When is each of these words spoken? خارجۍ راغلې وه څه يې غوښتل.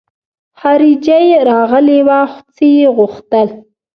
خارجۍ 0.59 1.27
راغلې 1.49 1.99
وه 2.07 2.21
څه 2.55 2.65
يې 2.77 2.87
غوښتل. 2.97 3.47